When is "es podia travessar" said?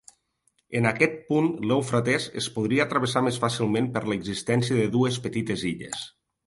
2.43-3.25